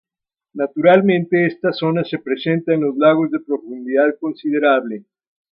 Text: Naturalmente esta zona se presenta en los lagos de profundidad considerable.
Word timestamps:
Naturalmente 0.55 1.45
esta 1.45 1.71
zona 1.71 2.03
se 2.03 2.17
presenta 2.17 2.73
en 2.73 2.81
los 2.81 2.97
lagos 2.97 3.29
de 3.29 3.39
profundidad 3.39 4.17
considerable. 4.19 5.05